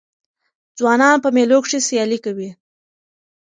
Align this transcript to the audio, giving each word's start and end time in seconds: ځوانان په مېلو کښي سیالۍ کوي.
ځوانان 0.77 1.17
په 1.23 1.29
مېلو 1.35 1.57
کښي 1.63 1.79
سیالۍ 1.87 2.19
کوي. 2.25 2.49